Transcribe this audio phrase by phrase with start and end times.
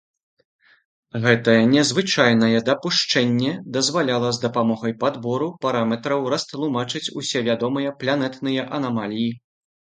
[1.25, 9.31] Гэта незвычайнае дапушчэнне дазваляла з дапамогай падбору параметраў растлумачыць усе вядомыя планетныя анамаліі.